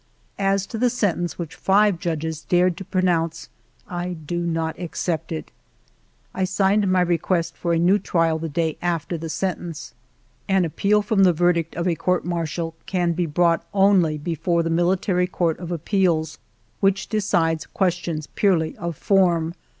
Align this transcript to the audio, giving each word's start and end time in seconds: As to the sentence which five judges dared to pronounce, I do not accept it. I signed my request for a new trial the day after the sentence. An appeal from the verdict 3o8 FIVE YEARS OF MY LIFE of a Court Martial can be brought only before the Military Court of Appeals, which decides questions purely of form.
As 0.39 0.65
to 0.65 0.79
the 0.79 0.89
sentence 0.89 1.37
which 1.37 1.53
five 1.53 1.99
judges 1.99 2.41
dared 2.41 2.75
to 2.77 2.83
pronounce, 2.83 3.49
I 3.87 4.13
do 4.13 4.39
not 4.39 4.79
accept 4.79 5.31
it. 5.31 5.51
I 6.33 6.43
signed 6.43 6.91
my 6.91 7.01
request 7.01 7.55
for 7.55 7.71
a 7.73 7.77
new 7.77 7.99
trial 7.99 8.39
the 8.39 8.49
day 8.49 8.79
after 8.81 9.15
the 9.15 9.29
sentence. 9.29 9.93
An 10.49 10.65
appeal 10.65 11.03
from 11.03 11.21
the 11.21 11.33
verdict 11.33 11.75
3o8 11.75 11.77
FIVE 11.77 11.85
YEARS 11.85 11.85
OF 11.85 11.85
MY 11.85 11.89
LIFE 11.91 11.99
of 11.99 12.01
a 12.01 12.03
Court 12.03 12.25
Martial 12.25 12.75
can 12.87 13.11
be 13.11 13.25
brought 13.27 13.65
only 13.75 14.17
before 14.17 14.63
the 14.63 14.71
Military 14.71 15.27
Court 15.27 15.59
of 15.59 15.71
Appeals, 15.71 16.39
which 16.79 17.05
decides 17.05 17.67
questions 17.67 18.25
purely 18.25 18.75
of 18.77 18.97
form. 18.97 19.53